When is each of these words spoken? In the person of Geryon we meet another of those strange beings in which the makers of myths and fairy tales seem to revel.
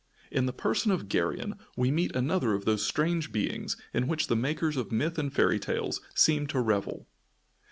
In 0.31 0.47
the 0.47 0.51
person 0.51 0.89
of 0.89 1.07
Geryon 1.07 1.59
we 1.77 1.91
meet 1.91 2.15
another 2.15 2.55
of 2.55 2.65
those 2.65 2.83
strange 2.83 3.31
beings 3.31 3.77
in 3.93 4.07
which 4.07 4.25
the 4.25 4.35
makers 4.35 4.75
of 4.75 4.91
myths 4.91 5.19
and 5.19 5.31
fairy 5.31 5.59
tales 5.59 6.01
seem 6.15 6.47
to 6.47 6.59
revel. 6.59 7.05